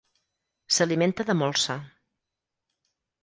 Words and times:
S'alimenta 0.77 1.27
de 1.27 1.35
molsa. 1.43 1.75